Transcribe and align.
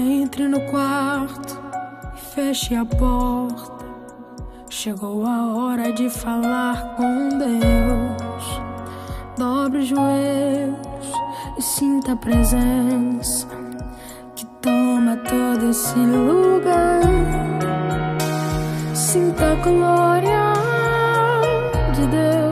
Entre 0.00 0.46
no 0.46 0.60
quarto 0.70 1.60
e 2.14 2.20
feche 2.20 2.76
a 2.76 2.84
porta. 2.84 3.84
Chegou 4.70 5.26
a 5.26 5.56
hora 5.56 5.92
de 5.92 6.08
falar 6.08 6.94
com 6.94 7.30
Deus. 7.30 8.60
Dobre 9.36 9.80
os 9.80 9.88
joelhos 9.88 11.12
e 11.58 11.62
sinta 11.62 12.12
a 12.12 12.16
presença 12.16 13.48
que 14.36 14.46
toma 14.62 15.16
todo 15.16 15.70
esse 15.70 15.98
lugar. 15.98 17.00
Sinta 18.94 19.50
a 19.50 19.54
glória 19.56 20.52
de 21.92 22.06
Deus. 22.06 22.47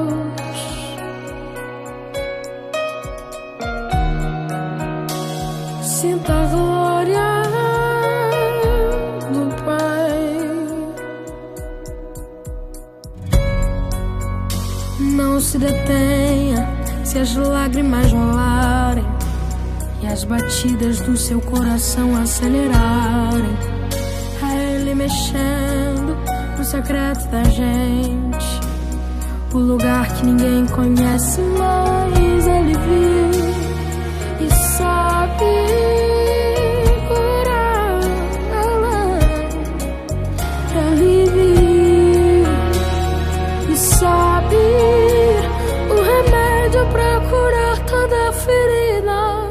Se 15.47 15.59
detenha 15.59 16.69
se 17.05 17.21
as 17.21 17.37
lágrimas 17.37 18.11
rolarem 18.11 19.07
e 20.03 20.07
as 20.09 20.25
batidas 20.25 21.01
do 21.01 21.17
seu 21.17 21.41
coração 21.41 22.17
acelerarem. 22.17 23.57
A 24.43 24.55
Ele 24.57 24.93
mexendo 24.95 26.17
no 26.59 26.65
secreto 26.65 27.29
da 27.29 27.45
gente, 27.45 28.61
o 29.55 29.59
lugar 29.59 30.13
que 30.15 30.27
ninguém 30.27 30.67
conhece, 30.67 31.41
mas 31.41 32.47
Ele 32.47 32.73
viu 32.73 34.47
e 34.47 34.51
sabe 34.77 35.56
toda 48.09 48.33
ferida. 48.33 49.47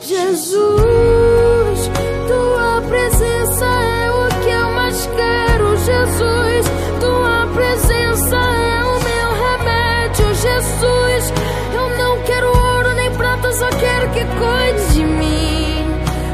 Jesus, 0.00 1.90
tua 2.26 2.82
presença 2.88 3.64
é 3.64 4.10
o 4.10 4.28
que 4.42 4.50
eu 4.50 4.70
mais 4.72 5.06
quero. 5.06 5.76
Jesus, 5.76 6.66
tua 7.00 7.46
presença 7.54 8.36
é 8.36 8.84
o 8.84 9.00
meu 9.08 9.28
remédio. 9.46 10.34
Jesus, 10.34 11.32
eu 11.74 11.88
não 11.98 12.22
quero 12.22 12.48
ouro 12.48 12.92
nem 12.94 13.10
prata, 13.12 13.52
só 13.52 13.68
quero 13.68 14.10
que 14.10 14.24
cuide 14.24 14.94
de 14.94 15.04
mim. 15.04 15.86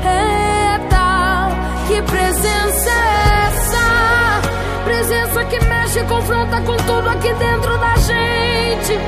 Eita, 0.04 1.48
que 1.86 2.02
presença 2.02 2.90
é 2.90 3.46
essa? 3.46 4.40
Presença 4.84 5.44
que 5.44 5.64
mexe 5.66 6.00
e 6.00 6.04
confronta 6.04 6.60
com 6.62 6.76
tudo 6.76 7.08
aqui 7.08 7.32
dentro 7.34 7.78
da 7.78 7.94
gente. 7.96 8.98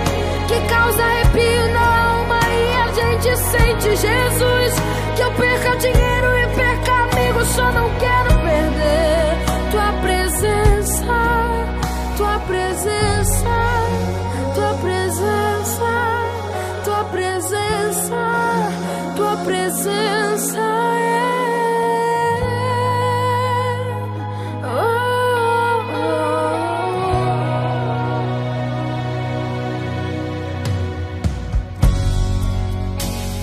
Que 0.47 0.61
causa 0.69 1.03
arrepio 1.03 1.73
na 1.73 2.11
alma 2.11 2.34
gente 2.95 3.37
sente 3.37 3.97
Jesus. 3.97 4.75
Que 5.17 5.23
eu 5.23 5.33
perca 5.33 5.77
dinheiro 5.77 6.39
e 6.39 6.47
perca 6.55 6.93
amigos, 6.93 7.49
só 7.49 7.73
não 7.73 7.91
quero 7.99 8.24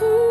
Ooh. 0.00 0.27